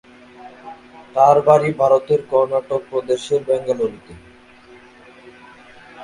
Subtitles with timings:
[1.15, 4.13] তার বাড়ি ভারতের কর্ণাটক প্রদেশের বেঙ্গালুরুতে।